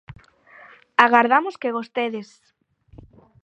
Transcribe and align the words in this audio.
Agardamos 1.05 1.55
que 1.61 1.73
gostedes! 1.77 2.29